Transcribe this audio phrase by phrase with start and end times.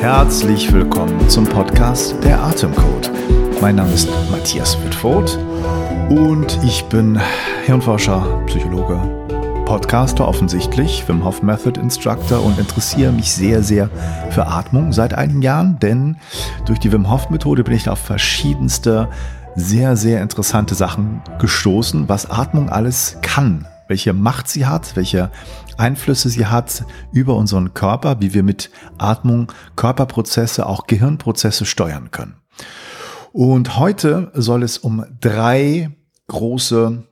[0.00, 3.10] Herzlich willkommen zum Podcast Der Atemcode.
[3.60, 5.38] Mein Name ist Matthias Wittfurt
[6.08, 7.20] und ich bin
[7.66, 8.96] Hirnforscher, Psychologe,
[9.66, 13.90] Podcaster offensichtlich, Wim Hof Method Instructor und interessiere mich sehr, sehr
[14.30, 16.16] für Atmung seit einigen Jahren, denn
[16.64, 19.10] durch die Wim Hof Methode bin ich auf verschiedenste
[19.54, 25.30] sehr, sehr interessante Sachen gestoßen, was Atmung alles kann, welche Macht sie hat, welche
[25.76, 32.36] Einflüsse sie hat über unseren Körper, wie wir mit Atmung Körperprozesse, auch Gehirnprozesse steuern können.
[33.32, 35.90] Und heute soll es um drei
[36.28, 37.04] große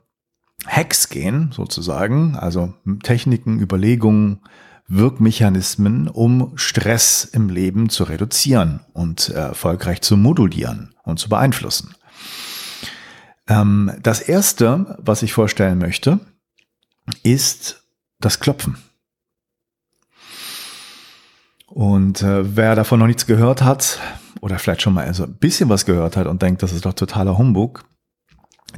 [0.67, 4.41] Hacks gehen, sozusagen, also Techniken, Überlegungen,
[4.89, 11.95] Wirkmechanismen, um Stress im Leben zu reduzieren und erfolgreich zu modulieren und zu beeinflussen.
[13.49, 16.21] Ähm, das erste, was ich vorstellen möchte,
[17.23, 17.85] ist
[18.21, 18.79] das Klopfen.
[21.67, 24.01] Und äh, wer davon noch nichts gehört hat
[24.41, 27.37] oder vielleicht schon mal ein bisschen was gehört hat und denkt, das ist doch totaler
[27.39, 27.85] Humbug,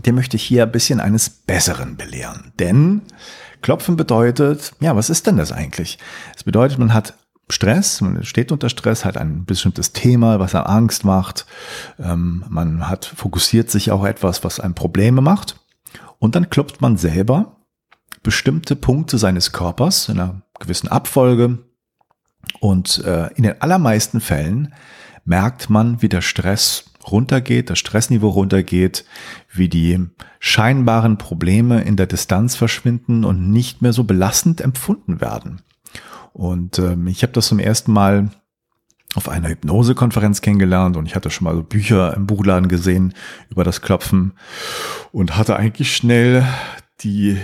[0.04, 2.52] der möchte ich hier ein bisschen eines Besseren belehren.
[2.58, 3.02] Denn
[3.62, 5.98] Klopfen bedeutet, ja, was ist denn das eigentlich?
[6.36, 7.14] Es bedeutet, man hat
[7.50, 11.46] Stress, man steht unter Stress, hat ein bestimmtes Thema, was einem Angst macht.
[11.98, 15.58] Ähm, man hat fokussiert sich auch etwas, was einem Probleme macht.
[16.18, 17.56] Und dann klopft man selber
[18.22, 21.58] bestimmte Punkte seines Körpers in einer gewissen Abfolge.
[22.60, 24.74] Und äh, in den allermeisten Fällen
[25.24, 29.04] merkt man, wie der Stress runtergeht, das Stressniveau runtergeht,
[29.52, 30.06] wie die
[30.40, 35.62] scheinbaren Probleme in der Distanz verschwinden und nicht mehr so belastend empfunden werden.
[36.32, 38.30] Und ähm, ich habe das zum ersten Mal
[39.14, 43.14] auf einer Hypnosekonferenz kennengelernt und ich hatte schon mal so Bücher im Buchladen gesehen
[43.50, 44.34] über das Klopfen
[45.12, 46.46] und hatte eigentlich schnell
[47.00, 47.38] die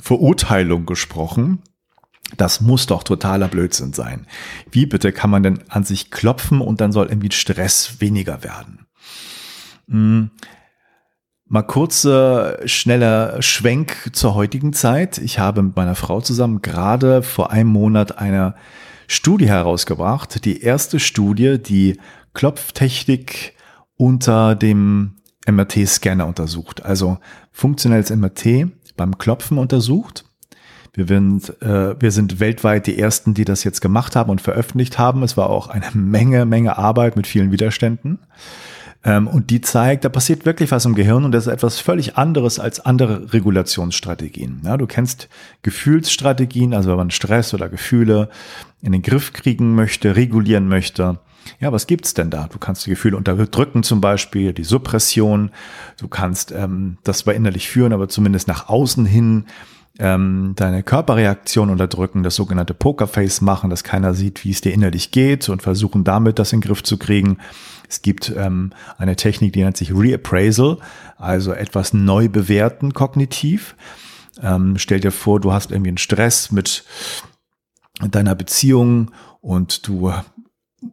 [0.00, 1.62] Verurteilung gesprochen.
[2.36, 4.26] Das muss doch totaler Blödsinn sein.
[4.70, 8.86] Wie bitte kann man denn an sich klopfen und dann soll irgendwie Stress weniger werden?
[9.88, 10.30] Hm.
[11.46, 15.18] Mal kurzer, schneller Schwenk zur heutigen Zeit.
[15.18, 18.54] Ich habe mit meiner Frau zusammen gerade vor einem Monat eine
[19.08, 20.44] Studie herausgebracht.
[20.44, 21.98] Die erste Studie, die
[22.34, 23.54] Klopftechnik
[23.96, 25.16] unter dem
[25.48, 26.84] MRT-Scanner untersucht.
[26.84, 27.18] Also
[27.50, 30.29] funktionelles MRT beim Klopfen untersucht.
[30.92, 34.98] Wir sind, äh, wir sind weltweit die ersten, die das jetzt gemacht haben und veröffentlicht
[34.98, 35.22] haben.
[35.22, 38.18] Es war auch eine Menge, Menge Arbeit mit vielen Widerständen.
[39.02, 42.16] Ähm, und die zeigt, da passiert wirklich was im Gehirn und das ist etwas völlig
[42.18, 44.60] anderes als andere Regulationsstrategien.
[44.64, 45.28] Ja, du kennst
[45.62, 48.28] Gefühlsstrategien, also wenn man Stress oder Gefühle
[48.82, 51.18] in den Griff kriegen möchte, regulieren möchte.
[51.60, 52.48] Ja, was gibt's denn da?
[52.52, 55.50] Du kannst die Gefühle unterdrücken, zum Beispiel die Suppression.
[55.98, 59.46] Du kannst ähm, das zwar innerlich führen, aber zumindest nach außen hin
[59.98, 65.10] ähm, deine Körperreaktion unterdrücken, das sogenannte Pokerface machen, dass keiner sieht, wie es dir innerlich
[65.10, 67.38] geht und versuchen damit das in den Griff zu kriegen.
[67.88, 70.78] Es gibt ähm, eine Technik, die nennt sich Reappraisal,
[71.16, 73.74] also etwas neu bewerten kognitiv.
[74.40, 76.84] Ähm, stell dir vor, du hast irgendwie einen Stress mit
[78.00, 80.12] deiner Beziehung und du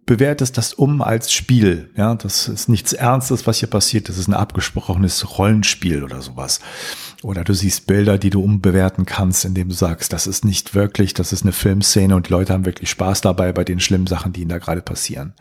[0.06, 1.90] bewertest das um als Spiel.
[1.96, 4.09] Ja, das ist nichts Ernstes, was hier passiert.
[4.09, 6.59] Das ist ein abgesprochenes Rollenspiel oder sowas.
[7.24, 11.14] Oder du siehst Bilder, die du umbewerten kannst, indem du sagst, das ist nicht wirklich,
[11.14, 14.34] das ist eine Filmszene und die Leute haben wirklich Spaß dabei bei den schlimmen Sachen,
[14.34, 15.34] die ihnen da gerade passieren.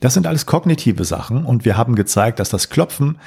[0.00, 3.18] Das sind alles kognitive Sachen und wir haben gezeigt, dass das Klopfen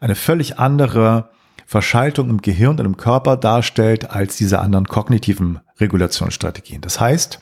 [0.00, 1.30] eine völlig andere
[1.66, 6.82] Verschaltung im Gehirn und im Körper darstellt als diese anderen kognitiven Regulationsstrategien.
[6.82, 7.40] Das heißt,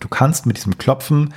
[0.00, 1.34] du kannst mit diesem Klopfen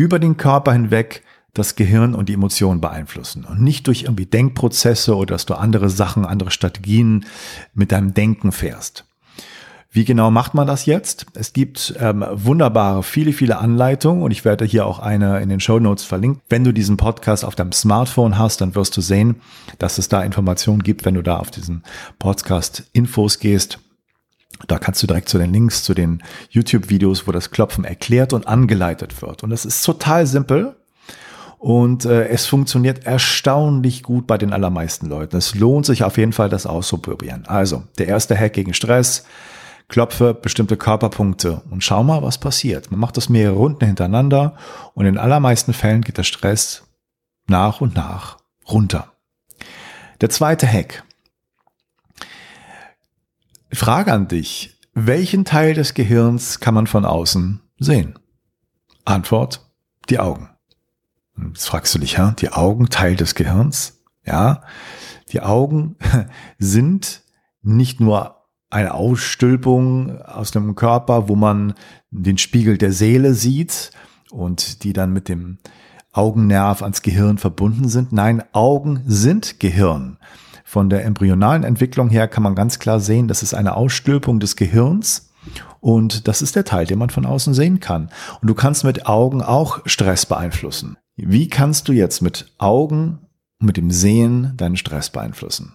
[0.00, 1.22] über den Körper hinweg
[1.52, 5.90] das Gehirn und die Emotionen beeinflussen und nicht durch irgendwie Denkprozesse oder dass du andere
[5.90, 7.26] Sachen, andere Strategien
[7.74, 9.04] mit deinem Denken fährst.
[9.92, 11.26] Wie genau macht man das jetzt?
[11.34, 15.60] Es gibt ähm, wunderbare, viele, viele Anleitungen und ich werde hier auch eine in den
[15.60, 16.40] Show Notes verlinken.
[16.48, 19.42] Wenn du diesen Podcast auf deinem Smartphone hast, dann wirst du sehen,
[19.78, 21.82] dass es da Informationen gibt, wenn du da auf diesen
[22.18, 23.80] Podcast Infos gehst.
[24.66, 28.46] Da kannst du direkt zu den Links zu den YouTube-Videos, wo das Klopfen erklärt und
[28.46, 29.42] angeleitet wird.
[29.42, 30.76] Und es ist total simpel.
[31.58, 35.36] Und äh, es funktioniert erstaunlich gut bei den allermeisten Leuten.
[35.36, 37.44] Es lohnt sich auf jeden Fall, das auszuprobieren.
[37.46, 39.24] Also, der erste Hack gegen Stress.
[39.90, 42.90] Klopfe bestimmte Körperpunkte und schau mal, was passiert.
[42.90, 44.54] Man macht das mehrere Runden hintereinander
[44.94, 46.84] und in allermeisten Fällen geht der Stress
[47.48, 48.38] nach und nach
[48.70, 49.12] runter.
[50.20, 51.02] Der zweite Hack
[53.72, 54.76] Frage an dich.
[54.94, 58.18] Welchen Teil des Gehirns kann man von außen sehen?
[59.04, 59.70] Antwort,
[60.08, 60.50] die Augen.
[61.48, 64.02] Jetzt fragst du dich, ja, die Augen Teil des Gehirns?
[64.26, 64.62] Ja,
[65.32, 65.96] die Augen
[66.58, 67.22] sind
[67.62, 68.36] nicht nur
[68.70, 71.74] eine Ausstülpung aus dem Körper, wo man
[72.10, 73.92] den Spiegel der Seele sieht
[74.30, 75.58] und die dann mit dem
[76.12, 78.12] Augennerv ans Gehirn verbunden sind.
[78.12, 80.18] Nein, Augen sind Gehirn.
[80.70, 84.54] Von der embryonalen Entwicklung her kann man ganz klar sehen, das ist eine Ausstülpung des
[84.54, 85.32] Gehirns
[85.80, 88.08] und das ist der Teil, den man von außen sehen kann.
[88.40, 90.96] Und du kannst mit Augen auch Stress beeinflussen.
[91.16, 93.18] Wie kannst du jetzt mit Augen
[93.58, 95.74] mit dem Sehen deinen Stress beeinflussen?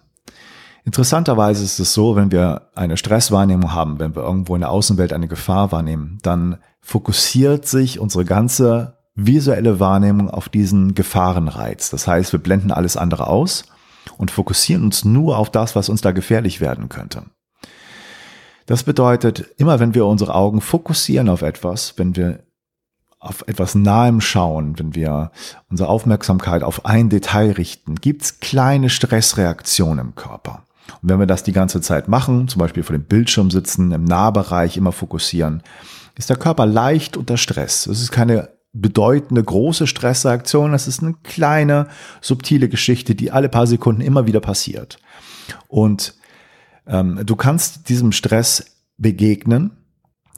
[0.85, 5.11] Interessanterweise ist es so, wenn wir eine Stresswahrnehmung haben, wenn wir irgendwo in der Außenwelt
[5.11, 11.89] eine Gefahr wahrnehmen, dann fokussiert sich unsere ganze visuelle Wahrnehmung auf diesen Gefahrenreiz.
[11.89, 13.65] Das heißt, wir blenden alles andere aus
[14.17, 17.23] und fokussieren uns nur auf das, was uns da gefährlich werden könnte.
[18.65, 22.39] Das bedeutet, immer wenn wir unsere Augen fokussieren auf etwas, wenn wir
[23.19, 25.31] auf etwas Nahem schauen, wenn wir
[25.69, 30.63] unsere Aufmerksamkeit auf ein Detail richten, gibt's kleine Stressreaktionen im Körper.
[31.01, 34.03] Und wenn wir das die ganze Zeit machen, zum Beispiel vor dem Bildschirm sitzen, im
[34.03, 35.63] Nahbereich immer fokussieren,
[36.15, 37.87] ist der Körper leicht unter Stress.
[37.87, 41.87] Es ist keine bedeutende große Stressreaktion, es ist eine kleine,
[42.21, 44.99] subtile Geschichte, die alle paar Sekunden immer wieder passiert.
[45.67, 46.15] Und
[46.85, 49.71] ähm, du kannst diesem Stress begegnen,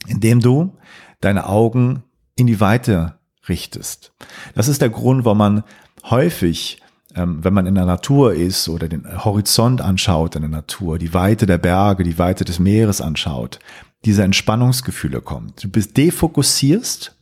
[0.06, 0.76] indem du
[1.20, 2.04] deine Augen
[2.36, 3.18] in die Weite
[3.48, 4.12] richtest.
[4.54, 5.64] Das ist der Grund, warum man
[6.04, 6.80] häufig
[7.14, 11.14] ähm, wenn man in der Natur ist oder den Horizont anschaut in der Natur, die
[11.14, 13.58] Weite der Berge, die Weite des Meeres anschaut,
[14.04, 15.52] diese Entspannungsgefühle kommen.
[15.60, 17.17] Du bist defokussierst,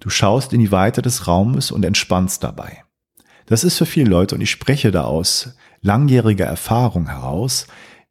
[0.00, 2.84] du schaust in die Weite des Raumes und entspannst dabei.
[3.46, 7.66] Das ist für viele Leute, und ich spreche da aus langjähriger Erfahrung heraus,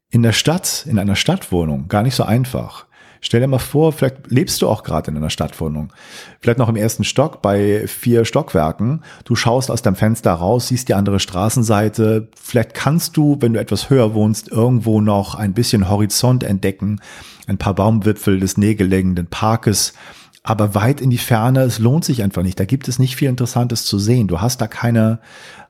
[0.10, 2.86] in der Stadt, in einer Stadtwohnung gar nicht so einfach.
[3.20, 5.94] Stell dir mal vor, vielleicht lebst du auch gerade in einer Stadtwohnung.
[6.42, 9.02] Vielleicht noch im ersten Stock bei vier Stockwerken.
[9.24, 12.28] Du schaust aus deinem Fenster raus, siehst die andere Straßenseite.
[12.36, 17.00] Vielleicht kannst du, wenn du etwas höher wohnst, irgendwo noch ein bisschen Horizont entdecken.
[17.48, 19.94] Ein paar Baumwipfel des nähegelegenen Parkes.
[20.44, 22.60] Aber weit in die Ferne, es lohnt sich einfach nicht.
[22.60, 24.28] Da gibt es nicht viel Interessantes zu sehen.
[24.28, 25.20] Du hast da keine,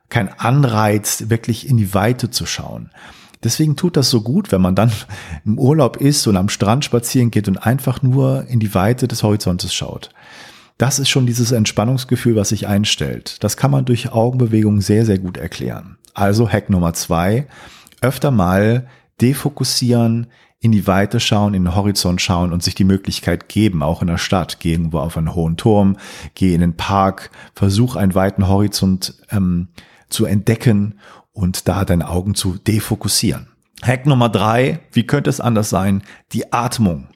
[0.09, 2.89] kein Anreiz, wirklich in die Weite zu schauen.
[3.43, 4.91] Deswegen tut das so gut, wenn man dann
[5.45, 9.21] im Urlaub ist und am Strand spazieren geht und einfach nur in die Weite des
[9.21, 10.09] Horizontes schaut.
[10.79, 13.43] Das ist schon dieses Entspannungsgefühl, was sich einstellt.
[13.43, 15.97] Das kann man durch Augenbewegungen sehr, sehr gut erklären.
[16.15, 17.47] Also Hack Nummer zwei,
[18.01, 18.87] öfter mal
[19.21, 20.27] defokussieren,
[20.63, 24.07] in die Weite schauen, in den Horizont schauen und sich die Möglichkeit geben, auch in
[24.07, 25.97] der Stadt, geh irgendwo auf einen hohen Turm,
[26.35, 29.67] geh in den Park, versuch einen weiten Horizont ähm,
[30.07, 30.99] zu entdecken
[31.33, 33.47] und da deine Augen zu defokussieren.
[33.81, 36.01] Hack Nummer drei, wie könnte es anders sein?
[36.31, 37.09] Die Atmung.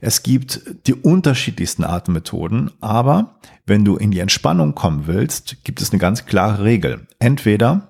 [0.00, 5.90] Es gibt die unterschiedlichsten Atemmethoden, aber wenn du in die Entspannung kommen willst, gibt es
[5.90, 7.06] eine ganz klare Regel.
[7.18, 7.89] Entweder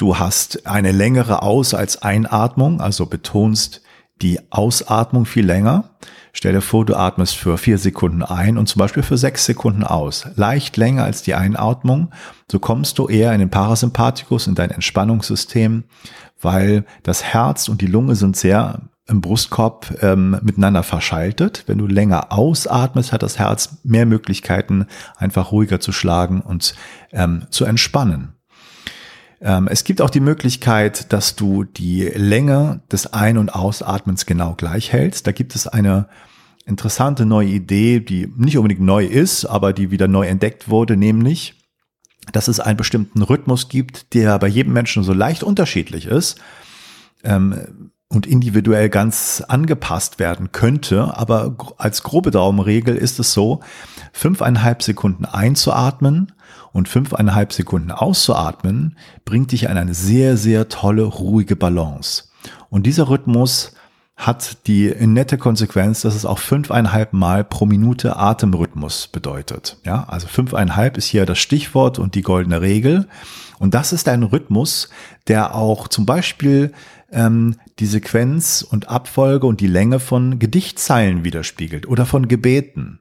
[0.00, 3.82] du hast eine längere Aus- als Einatmung, also betonst
[4.22, 5.90] die Ausatmung viel länger.
[6.32, 9.82] Stell dir vor, du atmest für vier Sekunden ein und zum Beispiel für sechs Sekunden
[9.82, 10.26] aus.
[10.36, 12.10] Leicht länger als die Einatmung.
[12.50, 15.84] So kommst du eher in den Parasympathikus, in dein Entspannungssystem,
[16.40, 21.64] weil das Herz und die Lunge sind sehr im Brustkorb ähm, miteinander verschaltet.
[21.66, 26.74] Wenn du länger ausatmest, hat das Herz mehr Möglichkeiten, einfach ruhiger zu schlagen und
[27.10, 28.39] ähm, zu entspannen.
[29.40, 34.54] Ähm, es gibt auch die Möglichkeit, dass du die Länge des Ein- und Ausatmens genau
[34.54, 35.26] gleich hältst.
[35.26, 36.08] Da gibt es eine
[36.66, 41.54] interessante neue Idee, die nicht unbedingt neu ist, aber die wieder neu entdeckt wurde, nämlich,
[42.32, 46.38] dass es einen bestimmten Rhythmus gibt, der bei jedem Menschen so leicht unterschiedlich ist
[47.24, 51.16] ähm, und individuell ganz angepasst werden könnte.
[51.16, 53.60] Aber als grobe Daumenregel ist es so,
[54.12, 56.32] fünfeinhalb Sekunden einzuatmen,
[56.72, 62.24] und fünfeinhalb Sekunden auszuatmen, bringt dich in eine sehr, sehr tolle, ruhige Balance.
[62.68, 63.74] Und dieser Rhythmus
[64.16, 69.78] hat die nette Konsequenz, dass es auch fünfeinhalb Mal pro Minute Atemrhythmus bedeutet.
[69.84, 73.08] Ja, also fünfeinhalb ist hier das Stichwort und die goldene Regel.
[73.58, 74.90] Und das ist ein Rhythmus,
[75.26, 76.72] der auch zum Beispiel
[77.10, 83.00] ähm, die Sequenz und Abfolge und die Länge von Gedichtzeilen widerspiegelt oder von Gebeten.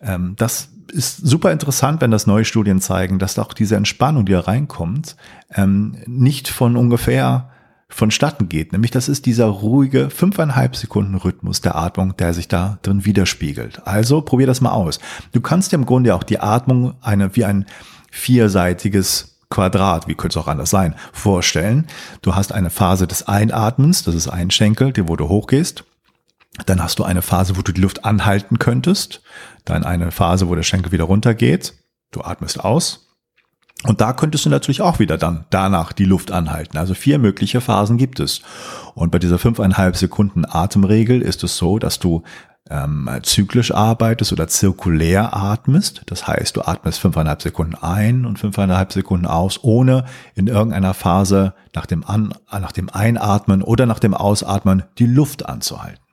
[0.00, 4.32] Ähm, das ist super interessant, wenn das neue Studien zeigen, dass auch diese Entspannung, die
[4.32, 5.16] da reinkommt,
[5.54, 7.50] ähm, nicht von ungefähr
[7.88, 8.72] vonstatten geht.
[8.72, 13.86] Nämlich das ist dieser ruhige fünfeinhalb Sekunden Rhythmus der Atmung, der sich da drin widerspiegelt.
[13.86, 15.00] Also probier das mal aus.
[15.32, 17.66] Du kannst dir im Grunde auch die Atmung eine, wie ein
[18.10, 21.86] vierseitiges Quadrat, wie könnte es auch anders sein, vorstellen.
[22.20, 25.84] Du hast eine Phase des Einatmens, das ist ein Schenkel, wo du hochgehst.
[26.66, 29.22] Dann hast du eine Phase, wo du die Luft anhalten könntest.
[29.68, 31.74] Dann eine Phase, wo der Schenkel wieder runtergeht.
[32.10, 33.14] Du atmest aus.
[33.84, 36.78] Und da könntest du natürlich auch wieder dann danach die Luft anhalten.
[36.78, 38.40] Also vier mögliche Phasen gibt es.
[38.94, 42.22] Und bei dieser fünfeinhalb Sekunden Atemregel ist es so, dass du
[42.70, 46.00] ähm, zyklisch arbeitest oder zirkulär atmest.
[46.06, 51.52] Das heißt, du atmest fünfeinhalb Sekunden ein und fünfeinhalb Sekunden aus, ohne in irgendeiner Phase
[51.74, 56.07] nach dem, An nach dem Einatmen oder nach dem Ausatmen die Luft anzuhalten.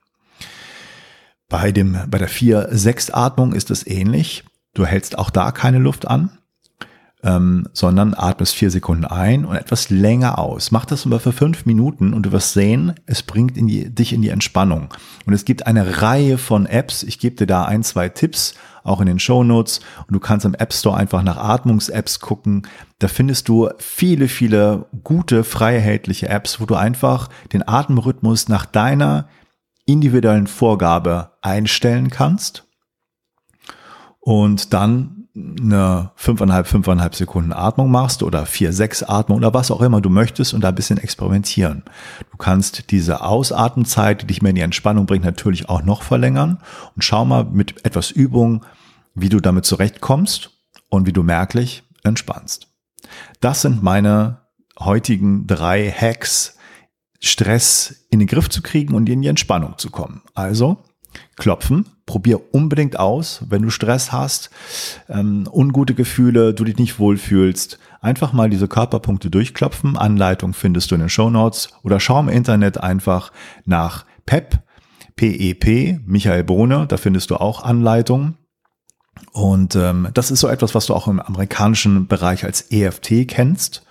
[1.48, 4.44] Bei, dem, bei der 4-6-Atmung ist es ähnlich.
[4.74, 6.38] Du hältst auch da keine Luft an,
[7.22, 10.70] ähm, sondern atmest vier Sekunden ein und etwas länger aus.
[10.70, 14.12] Mach das aber für fünf Minuten und du wirst sehen, es bringt in die, dich
[14.12, 14.92] in die Entspannung.
[15.24, 17.04] Und es gibt eine Reihe von Apps.
[17.04, 19.80] Ich gebe dir da ein, zwei Tipps, auch in den Show Notes.
[20.06, 22.66] Und du kannst im App Store einfach nach Atmungs-Apps gucken.
[22.98, 28.66] Da findest du viele, viele gute, frei erhältliche Apps, wo du einfach den Atemrhythmus nach
[28.66, 29.28] deiner
[29.86, 32.66] individuellen Vorgabe einstellen kannst
[34.20, 39.82] und dann eine fünfeinhalb, fünfeinhalb Sekunden Atmung machst oder vier, sechs Atmung oder was auch
[39.82, 41.84] immer du möchtest und da ein bisschen experimentieren.
[42.30, 46.58] Du kannst diese Ausatmenzeit, die dich mehr in die Entspannung bringt, natürlich auch noch verlängern
[46.94, 48.64] und schau mal mit etwas Übung,
[49.14, 50.50] wie du damit zurechtkommst
[50.88, 52.68] und wie du merklich entspannst.
[53.40, 54.40] Das sind meine
[54.78, 56.55] heutigen drei Hacks,
[57.20, 60.22] Stress in den Griff zu kriegen und in die Entspannung zu kommen.
[60.34, 60.78] Also
[61.36, 64.50] klopfen, probier unbedingt aus, wenn du Stress hast,
[65.08, 69.96] ähm, ungute Gefühle, du dich nicht wohlfühlst, einfach mal diese Körperpunkte durchklopfen.
[69.96, 73.32] Anleitung findest du in den Show Notes oder schau im Internet einfach
[73.64, 74.58] nach PEP,
[75.16, 78.36] PEP, Michael Bohne, da findest du auch Anleitungen.
[79.32, 83.86] Und ähm, das ist so etwas, was du auch im amerikanischen Bereich als EFT kennst.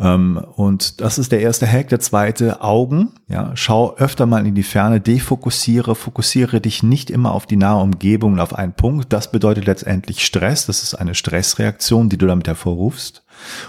[0.00, 1.88] Ähm, und das ist der erste Hack.
[1.88, 3.12] Der zweite, Augen.
[3.28, 7.82] Ja, schau öfter mal in die Ferne, defokussiere, fokussiere dich nicht immer auf die nahe
[7.82, 9.12] Umgebung und auf einen Punkt.
[9.12, 10.66] Das bedeutet letztendlich Stress.
[10.66, 13.24] Das ist eine Stressreaktion, die du damit hervorrufst.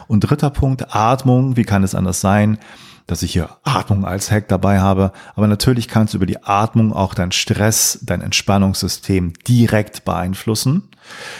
[0.07, 1.57] Und dritter Punkt, Atmung.
[1.57, 2.59] Wie kann es anders sein?
[3.09, 5.11] Dass ich hier Atmung als Hack dabei habe.
[5.35, 10.89] Aber natürlich kannst du über die Atmung auch dein Stress, dein Entspannungssystem direkt beeinflussen.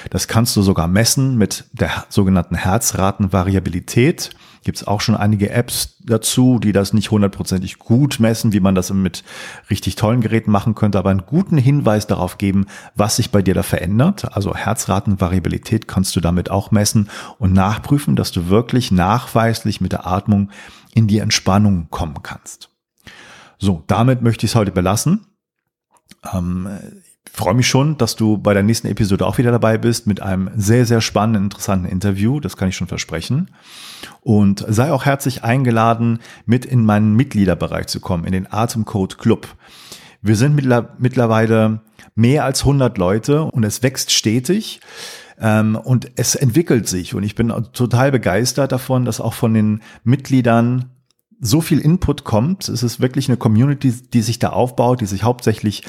[0.10, 4.32] Das kannst du sogar messen mit der sogenannten Herzratenvariabilität
[4.64, 8.76] gibt es auch schon einige Apps dazu, die das nicht hundertprozentig gut messen, wie man
[8.76, 9.24] das mit
[9.70, 13.54] richtig tollen Geräten machen könnte, aber einen guten Hinweis darauf geben, was sich bei dir
[13.54, 14.36] da verändert.
[14.36, 20.06] Also Herzratenvariabilität kannst du damit auch messen und nachprüfen, dass du wirklich nachweislich mit der
[20.06, 20.50] Atmung
[20.94, 22.70] in die Entspannung kommen kannst.
[23.58, 25.26] So, damit möchte ich es heute belassen.
[26.34, 26.68] Ähm,
[27.32, 30.50] freue mich schon, dass du bei der nächsten Episode auch wieder dabei bist mit einem
[30.56, 32.40] sehr, sehr spannenden, interessanten Interview.
[32.40, 33.52] Das kann ich schon versprechen.
[34.22, 39.56] Und sei auch herzlich eingeladen, mit in meinen Mitgliederbereich zu kommen, in den Atemcode Club.
[40.22, 41.82] Wir sind mittlerweile
[42.16, 44.82] mehr als 100 Leute und es wächst stetig.
[45.40, 49.82] Ähm, und es entwickelt sich und ich bin total begeistert davon, dass auch von den
[50.04, 50.92] Mitgliedern
[51.40, 52.68] so viel Input kommt.
[52.68, 55.84] Es ist wirklich eine Community, die sich da aufbaut, die sich hauptsächlich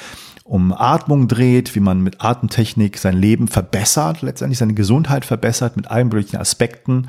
[0.45, 5.89] um Atmung dreht, wie man mit Atemtechnik sein Leben verbessert, letztendlich seine Gesundheit verbessert mit
[5.89, 7.09] allen möglichen Aspekten.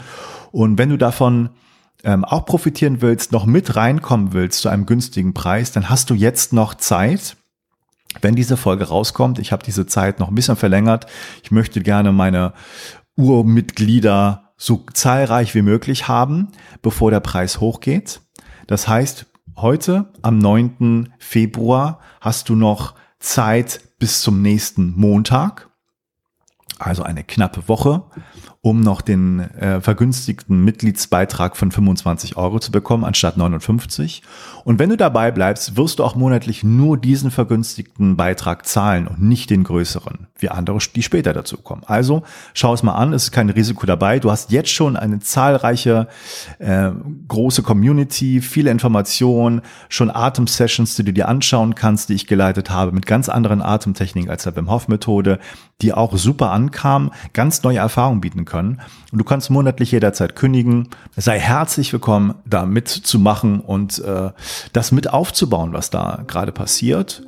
[0.52, 1.50] Und wenn du davon
[2.04, 6.16] ähm, auch profitieren willst, noch mit reinkommen willst zu einem günstigen Preis, dann hast du
[6.16, 7.36] jetzt noch Zeit.
[8.20, 11.06] Wenn diese Folge rauskommt, ich habe diese Zeit noch ein bisschen verlängert.
[11.44, 12.54] Ich möchte gerne meine
[13.16, 16.50] Urmitglieder so zahlreich wie möglich haben,
[16.82, 18.22] bevor der Preis hochgeht.
[18.68, 19.26] Das heißt,
[19.58, 21.14] heute am 9.
[21.20, 25.70] Februar hast du noch Zeit bis zum nächsten Montag,
[26.80, 28.04] also eine knappe Woche
[28.64, 34.22] um noch den äh, vergünstigten Mitgliedsbeitrag von 25 Euro zu bekommen, anstatt 59.
[34.64, 39.20] Und wenn du dabei bleibst, wirst du auch monatlich nur diesen vergünstigten Beitrag zahlen und
[39.20, 41.82] nicht den größeren, wie andere, die später dazu kommen.
[41.88, 42.22] Also
[42.54, 44.20] schau es mal an, es ist kein Risiko dabei.
[44.20, 46.08] Du hast jetzt schon eine zahlreiche
[46.60, 46.92] äh,
[47.28, 52.92] große Community, viele Informationen, schon Atemsessions, die du dir anschauen kannst, die ich geleitet habe,
[52.92, 55.40] mit ganz anderen Atemtechniken als der Wim Hof Methode,
[55.82, 58.51] die auch super ankamen, ganz neue Erfahrungen bieten können.
[58.54, 58.80] Und
[59.12, 60.90] du kannst monatlich jederzeit kündigen.
[61.16, 64.32] Sei herzlich willkommen, da mitzumachen und äh,
[64.74, 67.24] das mit aufzubauen, was da gerade passiert.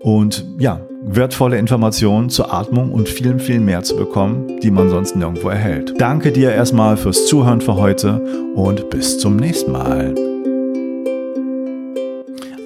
[0.00, 5.16] Und ja, wertvolle Informationen zur Atmung und vielen, vielen mehr zu bekommen, die man sonst
[5.16, 5.94] nirgendwo erhält.
[5.98, 8.20] Danke dir erstmal fürs Zuhören für heute
[8.54, 10.14] und bis zum nächsten Mal.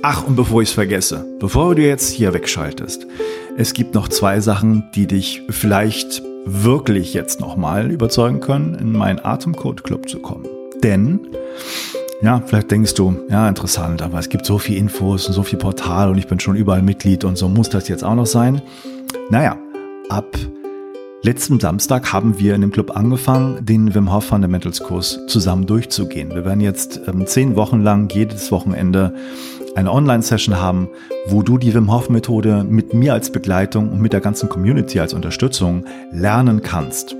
[0.02, 3.06] Ach, und bevor ich es vergesse, bevor du jetzt hier wegschaltest,
[3.58, 9.18] es gibt noch zwei Sachen, die dich vielleicht wirklich jetzt nochmal überzeugen können, in meinen
[9.18, 10.46] Atemcode Club zu kommen.
[10.82, 11.20] Denn,
[12.22, 15.58] ja, vielleicht denkst du, ja, interessant, aber es gibt so viel Infos und so viel
[15.58, 18.62] Portal und ich bin schon überall Mitglied und so muss das jetzt auch noch sein.
[19.30, 19.58] Naja,
[20.08, 20.26] ab
[21.22, 26.30] letzten Samstag haben wir in dem Club angefangen, den Wim Hof Fundamentals Kurs zusammen durchzugehen.
[26.30, 29.14] Wir werden jetzt ähm, zehn Wochen lang jedes Wochenende
[29.74, 30.88] eine Online-Session haben,
[31.26, 35.00] wo du die Wim Hof Methode mit mir als Begleitung und mit der ganzen Community
[35.00, 37.14] als Unterstützung lernen kannst.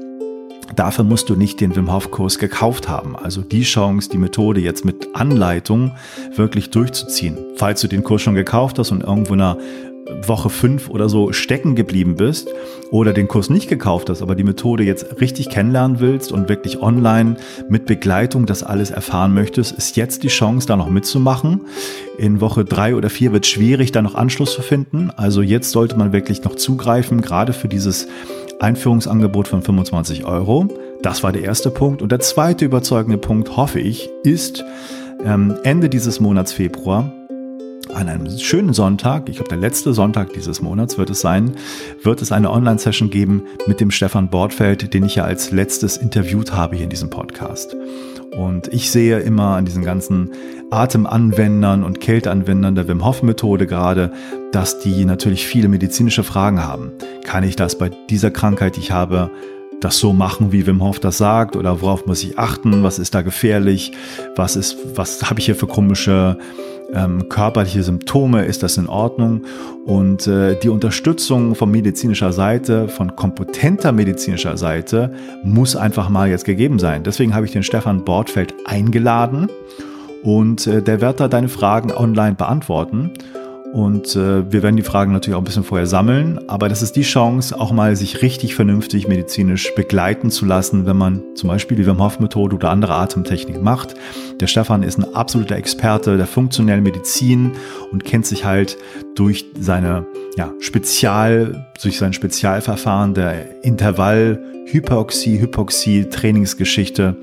[0.77, 3.17] Dafür musst du nicht den Wim Hof Kurs gekauft haben.
[3.17, 5.93] Also die Chance, die Methode jetzt mit Anleitung
[6.35, 7.37] wirklich durchzuziehen.
[7.57, 9.59] Falls du den Kurs schon gekauft hast und irgendwo in einer
[10.27, 12.49] Woche fünf oder so stecken geblieben bist
[12.91, 16.83] oder den Kurs nicht gekauft hast, aber die Methode jetzt richtig kennenlernen willst und wirklich
[16.83, 17.37] online
[17.69, 21.63] mit Begleitung das alles erfahren möchtest, ist jetzt die Chance, da noch mitzumachen.
[22.19, 25.11] In Woche drei oder vier wird es schwierig, da noch Anschluss zu finden.
[25.17, 28.09] Also jetzt sollte man wirklich noch zugreifen, gerade für dieses
[28.59, 30.69] Einführungsangebot von 25 Euro.
[31.03, 32.03] Das war der erste Punkt.
[32.03, 34.65] Und der zweite überzeugende Punkt, hoffe ich, ist
[35.25, 37.13] ähm, Ende dieses Monats Februar
[37.95, 41.53] an einem schönen Sonntag, ich glaube der letzte Sonntag dieses Monats wird es sein,
[42.03, 46.53] wird es eine Online-Session geben mit dem Stefan Bordfeld, den ich ja als letztes interviewt
[46.53, 47.77] habe hier in diesem Podcast.
[48.37, 50.31] Und ich sehe immer an diesen ganzen
[50.71, 54.13] Atemanwendern und Kälteanwendern der Wim Hof Methode gerade,
[54.53, 56.93] dass die natürlich viele medizinische Fragen haben.
[57.25, 59.31] Kann ich das bei dieser Krankheit, die ich habe,
[59.81, 61.57] das so machen, wie Wim Hof das sagt?
[61.57, 62.83] Oder worauf muss ich achten?
[62.83, 63.93] Was ist da gefährlich?
[64.37, 66.39] Was ist, was habe ich hier für komische
[66.93, 69.43] ähm, körperliche Symptome, ist das in Ordnung?
[69.87, 75.13] Und äh, die Unterstützung von medizinischer Seite, von kompetenter medizinischer Seite,
[75.45, 77.03] muss einfach mal jetzt gegeben sein.
[77.03, 79.49] Deswegen habe ich den Stefan Bordfeld eingeladen
[80.23, 83.13] und äh, der wird da deine Fragen online beantworten.
[83.73, 86.97] Und äh, wir werden die Fragen natürlich auch ein bisschen vorher sammeln, aber das ist
[86.97, 91.77] die Chance, auch mal sich richtig vernünftig medizinisch begleiten zu lassen, wenn man zum Beispiel
[91.77, 93.95] die Wim Hof Methode oder andere Atemtechnik macht.
[94.41, 97.53] Der Stefan ist ein absoluter Experte der funktionellen Medizin
[97.93, 98.77] und kennt sich halt
[99.15, 100.05] durch seine
[100.37, 107.17] ja, Spezial, durch sein Spezialverfahren der Intervall Hypoxie, Hypoxie Trainingsgeschichte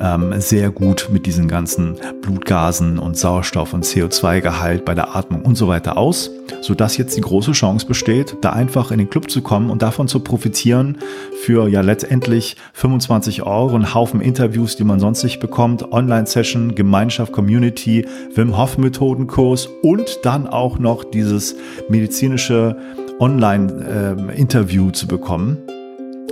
[0.00, 5.56] ähm, sehr gut mit diesen ganzen Blutgasen und Sauerstoff und CO2-Gehalt bei der Atmung und
[5.56, 6.30] so weiter aus,
[6.60, 10.08] sodass jetzt die große Chance besteht, da einfach in den Club zu kommen und davon
[10.08, 10.98] zu profitieren
[11.44, 17.32] für ja letztendlich 25 Euro, einen Haufen Interviews, die man sonst nicht bekommt, Online-Session, Gemeinschaft,
[17.32, 21.56] Community, Wim Hof Methodenkurs und dann auch noch dieses
[21.88, 22.76] medizinische
[23.20, 25.58] Online-Interview ähm, zu bekommen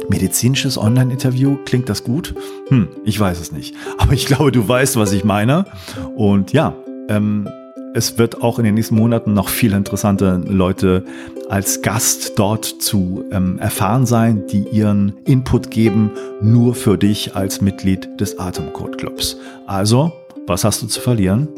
[0.08, 2.34] medizinisches Online-Interview, klingt das gut?
[2.68, 3.74] Hm, ich weiß es nicht.
[3.98, 5.66] Aber ich glaube, du weißt, was ich meine.
[6.16, 6.74] Und ja,
[7.08, 7.48] ähm,
[7.94, 11.04] es wird auch in den nächsten Monaten noch viele interessante Leute
[11.48, 16.10] als Gast dort zu ähm, erfahren sein, die ihren Input geben,
[16.42, 19.38] nur für dich als Mitglied des Atemcode Clubs.
[19.66, 20.12] Also,
[20.46, 21.48] was hast du zu verlieren?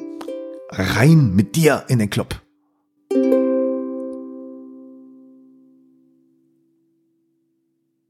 [0.71, 2.37] Rein mit dir in den Club.